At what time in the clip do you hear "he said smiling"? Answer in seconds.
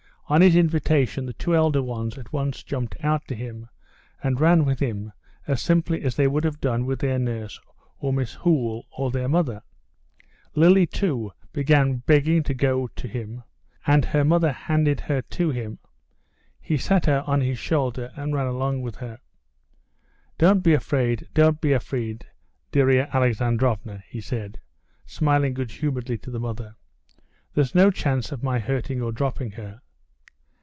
24.07-25.53